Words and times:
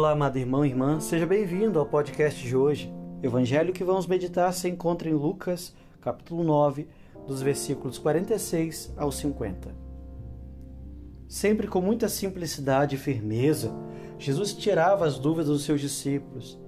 Olá, 0.00 0.12
amado 0.12 0.38
irmão 0.38 0.64
e 0.64 0.70
irmã, 0.70 0.98
seja 0.98 1.26
bem-vindo 1.26 1.78
ao 1.78 1.84
podcast 1.84 2.42
de 2.42 2.56
hoje. 2.56 2.90
Evangelho 3.22 3.70
que 3.70 3.84
vamos 3.84 4.06
meditar 4.06 4.50
se 4.54 4.66
encontra 4.66 5.10
em 5.10 5.12
Lucas, 5.12 5.74
capítulo 6.00 6.42
9, 6.42 6.88
dos 7.26 7.42
versículos 7.42 7.98
46 7.98 8.94
ao 8.96 9.12
50. 9.12 9.74
Sempre 11.28 11.66
com 11.66 11.82
muita 11.82 12.08
simplicidade 12.08 12.96
e 12.96 12.98
firmeza, 12.98 13.74
Jesus 14.18 14.54
tirava 14.54 15.04
as 15.04 15.18
dúvidas 15.18 15.48
dos 15.48 15.64
seus 15.64 15.82
discípulos, 15.82 16.58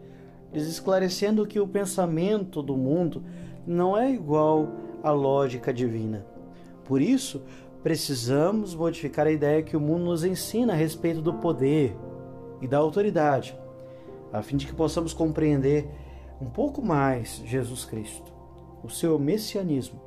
lhes 0.53 0.67
esclarecendo 0.67 1.47
que 1.47 1.59
o 1.59 1.67
pensamento 1.67 2.63
do 2.63 2.77
mundo 2.77 3.25
não 3.67 3.97
é 3.97 4.13
igual 4.13 4.69
à 5.03 5.11
lógica 5.11 5.73
divina. 5.73 6.27
Por 6.85 7.01
isso, 7.01 7.41
precisamos 7.83 8.75
modificar 8.75 9.27
a 9.27 9.33
ideia 9.33 9.63
que 9.63 9.75
o 9.75 9.81
mundo 9.81 10.05
nos 10.05 10.23
ensina 10.23 10.75
a 10.75 10.77
respeito 10.77 11.23
do 11.23 11.33
poder, 11.33 11.97
e 12.63 12.69
da 12.69 12.79
autoridade, 12.79 13.59
a 14.33 14.41
fim 14.41 14.57
de 14.57 14.67
que 14.67 14.73
possamos 14.73 15.13
compreender 15.13 15.91
um 16.41 16.49
pouco 16.49 16.81
mais 16.81 17.43
Jesus 17.45 17.85
Cristo, 17.85 18.33
o 18.83 18.89
seu 18.89 19.19
messianismo. 19.19 20.01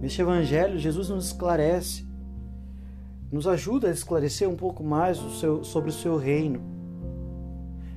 Neste 0.00 0.20
Evangelho, 0.20 0.78
Jesus 0.78 1.08
nos 1.08 1.26
esclarece, 1.26 2.06
nos 3.32 3.46
ajuda 3.46 3.88
a 3.88 3.90
esclarecer 3.90 4.48
um 4.48 4.54
pouco 4.54 4.84
mais 4.84 5.18
o 5.20 5.30
seu, 5.30 5.64
sobre 5.64 5.90
o 5.90 5.92
seu 5.92 6.16
reino. 6.16 6.60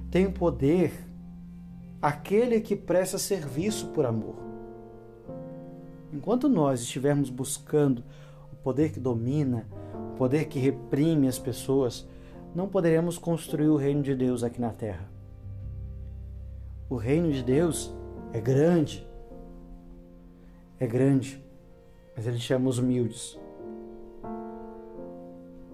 Tem 0.10 0.32
poder 0.32 0.92
aquele 2.02 2.60
que 2.62 2.76
presta 2.76 3.18
serviço 3.18 3.88
por 3.88 4.06
amor. 4.06 4.36
Enquanto 6.14 6.50
nós 6.50 6.82
estivermos 6.82 7.30
buscando 7.30 8.04
o 8.52 8.56
poder 8.56 8.92
que 8.92 9.00
domina, 9.00 9.68
o 10.14 10.18
poder 10.18 10.46
que 10.46 10.60
reprime 10.60 11.28
as 11.28 11.40
pessoas, 11.40 12.08
não 12.54 12.68
poderemos 12.68 13.18
construir 13.18 13.70
o 13.70 13.78
reino 13.78 14.02
de 14.02 14.16
Deus 14.16 14.44
aqui 14.44 14.60
na 14.60 14.72
terra. 14.72 15.10
O 16.90 16.96
reino 16.96 17.32
de 17.32 17.42
Deus 17.42 17.94
é 18.34 18.42
grande, 18.42 19.08
é 20.80 20.86
grande, 20.86 21.44
mas 22.16 22.28
ele 22.28 22.40
chama 22.40 22.70
os 22.70 22.78
humildes. 22.78 23.40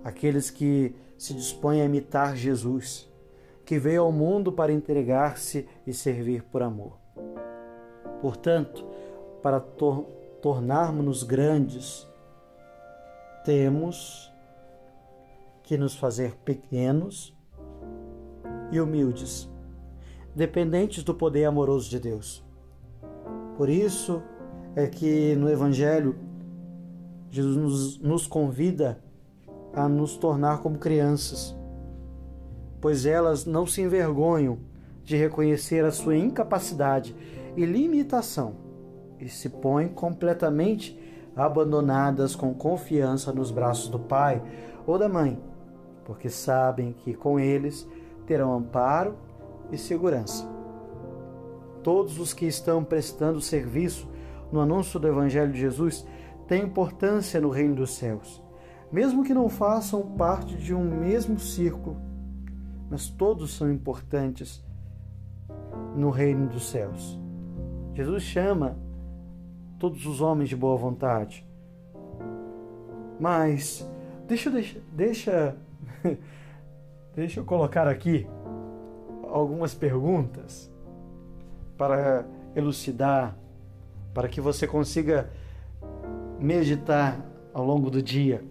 Aqueles 0.04 0.52
que 0.52 0.96
se 1.18 1.34
dispõem 1.34 1.82
a 1.82 1.86
imitar 1.86 2.36
Jesus, 2.36 3.10
que 3.66 3.80
veio 3.80 4.04
ao 4.04 4.12
mundo 4.12 4.52
para 4.52 4.72
entregar-se 4.72 5.68
e 5.86 5.94
servir 5.94 6.44
por 6.44 6.62
amor. 6.62 6.98
Portanto, 8.22 8.86
para 9.42 9.60
tor 9.60 10.06
tornarmos-nos 10.42 11.24
grandes, 11.24 12.08
temos 13.44 14.32
que 15.68 15.78
nos 15.78 15.98
fazer 15.98 16.34
pequenos 16.46 17.36
e 18.72 18.80
humildes, 18.80 19.50
dependentes 20.34 21.04
do 21.04 21.14
poder 21.14 21.44
amoroso 21.44 21.90
de 21.90 22.00
Deus. 22.00 22.42
Por 23.58 23.68
isso 23.68 24.24
é 24.78 24.88
que 24.88 25.36
no 25.36 25.50
Evangelho 25.50 26.16
Jesus 27.30 27.58
nos, 27.58 28.00
nos 28.00 28.26
convida 28.26 29.04
a 29.74 29.90
nos 29.90 30.16
tornar 30.16 30.62
como 30.62 30.78
crianças, 30.78 31.54
pois 32.80 33.06
elas 33.06 33.46
não 33.46 33.68
se 33.68 33.82
envergonham 33.82 34.60
de 35.04 35.18
reconhecer 35.18 35.84
a 35.84 35.92
sua 35.92 36.16
incapacidade 36.16 37.14
e 37.58 37.66
limitação 37.66 38.56
e 39.20 39.28
se 39.28 39.50
põem 39.50 39.90
completamente 39.90 40.98
abandonadas 41.36 42.38
com 42.38 42.54
confiança 42.54 43.34
nos 43.34 43.52
braços 43.52 43.90
do 43.90 44.00
pai 44.00 44.42
ou 44.86 44.98
da 44.98 45.10
mãe, 45.10 45.38
porque 46.08 46.30
sabem 46.30 46.94
que 46.94 47.14
com 47.14 47.38
eles 47.38 47.86
terão 48.26 48.54
amparo 48.54 49.18
e 49.70 49.78
segurança. 49.78 50.50
Todos 51.84 52.18
os 52.18 52.34
que 52.34 52.46
estão 52.46 52.82
prestando 52.82 53.42
serviço 53.42 54.08
no 54.50 54.62
anúncio 54.62 55.02
do 55.02 55.08
Evangelho 55.08 55.52
de 55.52 55.60
Jesus 55.60 56.08
têm 56.48 56.64
importância 56.64 57.42
no 57.42 57.50
reino 57.50 57.76
dos 57.76 57.98
céus, 57.98 58.42
mesmo 58.90 59.22
que 59.22 59.34
não 59.34 59.50
façam 59.50 60.02
parte 60.02 60.56
de 60.56 60.74
um 60.74 60.82
mesmo 60.82 61.38
círculo, 61.38 61.98
mas 62.90 63.10
todos 63.10 63.54
são 63.54 63.70
importantes 63.70 64.64
no 65.94 66.10
reino 66.10 66.48
dos 66.48 66.70
céus. 66.70 67.20
Jesus 67.94 68.24
chama 68.24 68.78
todos 69.78 70.06
os 70.06 70.22
homens 70.22 70.48
de 70.48 70.56
boa 70.56 70.78
vontade. 70.78 71.46
Mas 73.20 73.86
deixa, 74.26 74.50
deixa, 74.50 74.82
deixa 74.94 75.67
Deixa 77.16 77.40
eu 77.40 77.46
colocar 77.46 77.88
aqui 77.88 78.28
algumas 79.24 79.74
perguntas 79.74 80.72
para 81.78 82.26
elucidar, 82.56 83.38
para 84.14 84.28
que 84.28 84.40
você 84.40 84.68
consiga 84.68 85.30
meditar 86.40 87.20
ao 87.54 87.66
longo 87.66 87.90
do 87.90 88.02
dia 88.02 88.44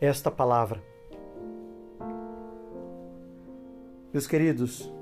esta 0.00 0.30
palavra. 0.30 0.82
Meus 4.12 4.26
queridos, 4.26 4.92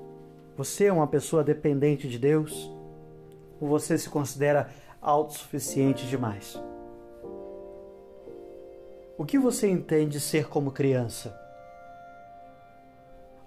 você 0.55 0.85
é 0.85 0.93
uma 0.93 1.07
pessoa 1.07 1.43
dependente 1.43 2.07
de 2.07 2.17
Deus 2.17 2.71
ou 3.59 3.67
você 3.67 3.97
se 3.97 4.09
considera 4.09 4.69
autossuficiente 5.01 6.07
demais? 6.07 6.61
O 9.21 9.23
que 9.23 9.37
você 9.37 9.69
entende 9.69 10.19
ser 10.19 10.49
como 10.49 10.71
criança? 10.71 11.39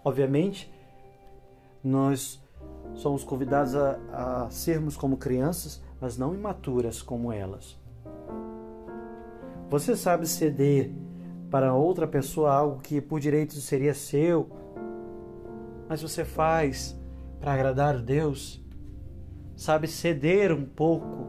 Obviamente, 0.05 0.73
nós 1.83 2.41
somos 2.95 3.25
convidados 3.25 3.75
a, 3.75 3.99
a 4.13 4.51
sermos 4.51 4.97
como 4.97 5.17
crianças, 5.17 5.83
mas 6.01 6.17
não 6.17 6.33
imaturas 6.33 7.03
como 7.03 7.33
elas. 7.33 7.77
Você 9.69 9.97
sabe 9.97 10.29
ceder 10.29 10.93
para 11.51 11.75
outra 11.75 12.07
pessoa 12.07 12.55
algo 12.55 12.81
que 12.81 13.01
por 13.01 13.19
direito 13.19 13.55
seria 13.55 13.95
seu, 13.95 14.49
mas 15.89 16.01
você 16.01 16.25
faz 16.25 16.97
para 17.41 17.53
agradar 17.53 18.01
Deus? 18.01 18.65
Sabe 19.57 19.89
ceder 19.89 20.53
um 20.53 20.67
pouco 20.67 21.27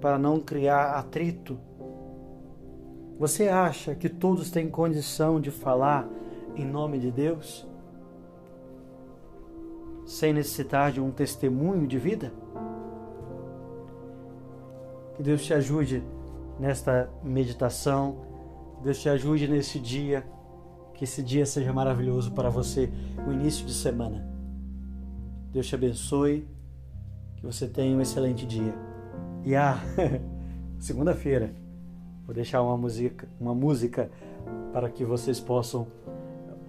para 0.00 0.18
não 0.18 0.40
criar 0.40 0.98
atrito? 0.98 1.67
Você 3.18 3.48
acha 3.48 3.96
que 3.96 4.08
todos 4.08 4.48
têm 4.48 4.70
condição 4.70 5.40
de 5.40 5.50
falar 5.50 6.08
em 6.54 6.64
nome 6.64 7.00
de 7.00 7.10
Deus? 7.10 7.66
Sem 10.06 10.32
necessitar 10.32 10.92
de 10.92 11.00
um 11.00 11.10
testemunho 11.10 11.84
de 11.84 11.98
vida? 11.98 12.32
Que 15.16 15.22
Deus 15.24 15.44
te 15.44 15.52
ajude 15.52 16.00
nesta 16.60 17.10
meditação, 17.24 18.18
que 18.76 18.84
Deus 18.84 19.00
te 19.00 19.08
ajude 19.08 19.48
nesse 19.48 19.80
dia, 19.80 20.24
que 20.94 21.02
esse 21.02 21.20
dia 21.20 21.44
seja 21.44 21.72
maravilhoso 21.72 22.30
para 22.30 22.48
você, 22.48 22.88
o 23.26 23.32
início 23.32 23.66
de 23.66 23.74
semana. 23.74 24.24
Deus 25.50 25.66
te 25.66 25.74
abençoe, 25.74 26.46
que 27.36 27.44
você 27.44 27.66
tenha 27.66 27.96
um 27.96 28.00
excelente 28.00 28.46
dia. 28.46 28.74
E 29.44 29.56
ah, 29.56 29.76
segunda-feira 30.78 31.52
Vou 32.28 32.34
deixar 32.34 32.60
uma 32.60 32.76
música, 32.76 33.26
uma 33.40 33.54
música 33.54 34.10
para 34.70 34.90
que 34.90 35.02
vocês 35.02 35.40
possam 35.40 35.86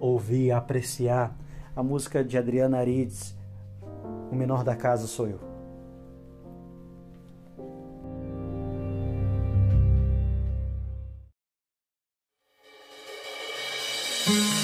ouvir, 0.00 0.52
apreciar 0.52 1.36
a 1.76 1.82
música 1.82 2.24
de 2.24 2.38
Adriana 2.38 2.78
Arides, 2.78 3.36
O 4.32 4.34
Menor 4.34 4.64
da 4.64 4.74
Casa 4.74 5.06
Sou 5.06 5.28
Eu. 5.28 5.38
Quanto 14.24 14.59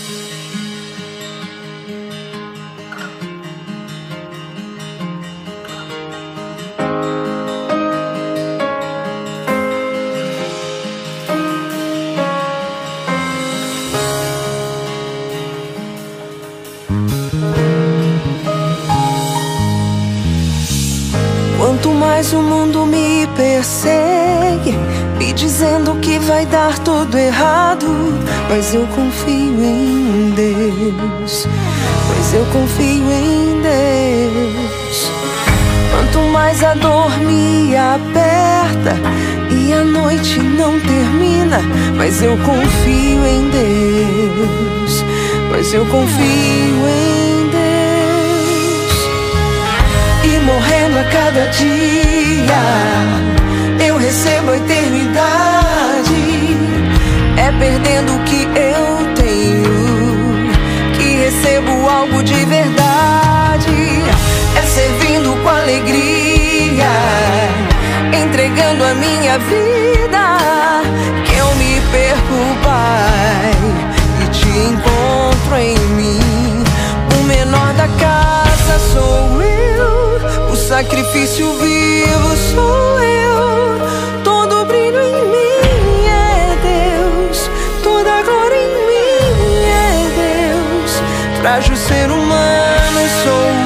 mais 22.27 22.33
o 22.33 22.43
mundo 22.43 22.85
me 22.87 23.25
persegue, 23.37 24.75
me 25.17 25.33
dizendo 25.33 25.95
que 26.01 26.19
vai 26.19 26.45
dar 26.47 26.77
tudo 26.81 27.17
errado, 27.17 27.87
mas 28.49 28.75
eu 28.75 28.85
confio 28.89 29.63
em 29.63 30.33
Deus. 30.35 31.47
Pois 32.09 32.35
eu 32.35 32.45
confio 32.47 33.13
em 33.13 33.61
Deus. 33.63 35.13
Quanto 35.93 36.19
mais 36.33 36.65
a 36.65 36.75
dor 36.75 37.17
me 37.21 37.77
aperta 37.77 38.97
e 39.51 39.73
a 39.73 39.85
noite 39.85 40.41
não 40.41 40.81
termina, 40.81 41.61
mas 41.97 42.23
eu 42.23 42.37
confio 42.39 43.25
em 43.25 43.51
Deus. 43.51 45.05
Mas 45.51 45.73
eu 45.73 45.87
confio 45.87 46.89
em 46.89 47.51
Deus. 47.53 47.67
E 50.25 50.39
morrendo 50.45 50.99
a 50.99 51.05
cada 51.05 51.47
dia, 51.51 52.16
eu 54.27 54.43
recebo 54.43 54.51
a 54.51 54.57
eternidade. 54.57 56.17
É 57.37 57.53
perdendo 57.59 58.17
o 58.17 58.25
que 58.25 58.43
eu 58.43 59.15
tenho 59.15 59.77
que 60.95 61.17
recebo 61.17 61.89
algo 61.89 62.23
de 62.23 62.45
verdade. 62.45 64.03
É 64.57 64.63
servindo 64.63 65.41
com 65.43 65.49
alegria, 65.49 66.91
entregando 68.25 68.85
a 68.85 68.95
minha 68.95 69.39
vida. 69.39 70.39
Que 71.25 71.37
eu 71.37 71.55
me 71.57 71.81
perco, 71.93 72.57
Pai, 72.63 73.53
e 74.25 74.29
te 74.31 74.49
encontro 74.49 75.57
em 75.57 75.79
mim. 75.95 76.65
O 77.19 77.23
menor 77.25 77.73
da 77.75 77.89
casa 77.89 78.79
sou 78.93 79.43
eu, 79.43 80.51
o 80.51 80.57
sacrifício 80.57 81.53
vivo 81.59 82.37
sou 82.55 83.01
eu. 83.01 83.17
Frágil 91.47 91.77
ser 91.77 92.11
humano 92.11 93.09
sou 93.23 93.66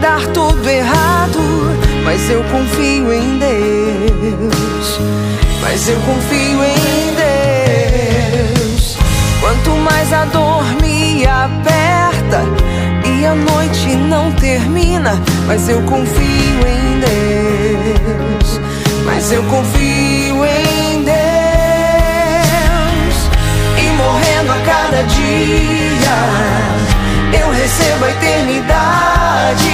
dar 0.00 0.26
tudo 0.28 0.68
errado, 0.68 1.38
mas 2.04 2.28
eu 2.30 2.42
confio 2.44 3.12
em 3.12 3.38
Deus. 3.38 4.98
Mas 5.60 5.88
eu 5.88 6.00
confio 6.00 6.64
em 6.64 7.14
Deus. 8.64 8.96
Quanto 9.40 9.70
mais 9.76 10.12
a 10.12 10.24
dor 10.24 10.64
me 10.82 11.26
aperta 11.26 12.42
e 13.06 13.26
a 13.26 13.34
noite 13.34 13.94
não 13.96 14.32
termina, 14.32 15.20
mas 15.46 15.68
eu 15.68 15.82
confio 15.82 16.60
em 16.66 17.00
Deus. 17.00 18.60
Mas 19.04 19.30
eu 19.30 19.42
confio 19.44 20.44
em 20.46 21.04
Deus 21.04 21.14
e 23.78 23.82
morrendo 23.96 24.52
a 24.52 24.60
cada 24.64 25.02
dia 25.02 26.69
eu 27.70 27.76
recebo 27.76 28.04
a 28.04 28.10
eternidade. 28.10 29.70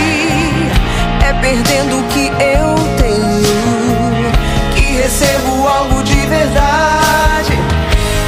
É 1.27 1.33
perdendo 1.41 1.99
o 1.99 2.03
que 2.05 2.27
eu 2.27 2.75
tenho 2.99 4.33
que 4.75 4.83
recebo 5.03 5.67
algo 5.67 6.03
de 6.03 6.27
verdade. 6.27 7.53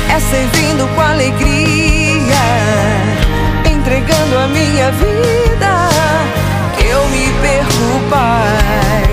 É 0.09 0.21
servindo 0.21 0.89
com 0.95 1.01
alegria, 1.01 2.45
entregando 3.71 4.39
a 4.39 4.49
minha 4.49 4.91
vida. 4.93 5.89
Que 6.77 6.87
eu 6.87 7.07
me 7.09 7.31
perco, 7.43 8.01
Pai, 8.11 9.08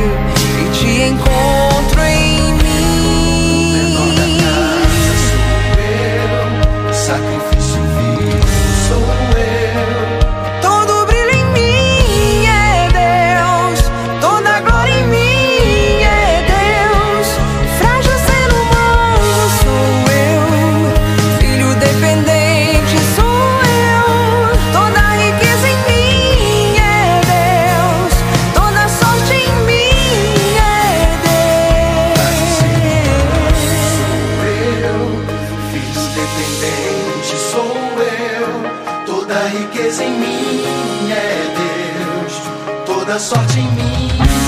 Toda 43.05 43.19
sorte 43.19 43.59
em 43.59 43.71
mim 43.73 44.44